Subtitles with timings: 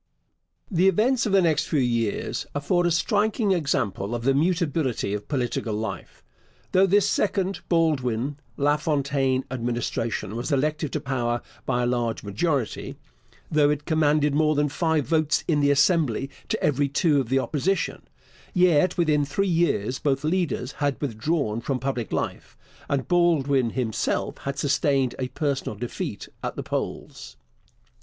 [0.71, 5.27] The events of the next few years afford a striking example of the mutability of
[5.27, 6.23] political life.
[6.71, 12.97] Though this second Baldwin LaFontaine Administration was elected to power by a large majority
[13.51, 17.37] though it commanded more than five votes in the Assembly to every two of the
[17.37, 18.01] Opposition
[18.55, 22.57] yet within three years both leaders had withdrawn from public life,
[22.89, 27.37] and Baldwin himself had sustained a personal defeat at the polls.